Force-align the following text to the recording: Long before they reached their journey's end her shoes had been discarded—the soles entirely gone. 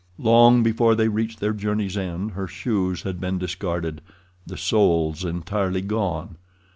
Long 0.17 0.63
before 0.63 0.95
they 0.95 1.09
reached 1.09 1.39
their 1.39 1.53
journey's 1.53 1.95
end 1.95 2.31
her 2.31 2.47
shoes 2.47 3.03
had 3.03 3.19
been 3.21 3.37
discarded—the 3.37 4.57
soles 4.57 5.23
entirely 5.23 5.81
gone. 5.83 6.37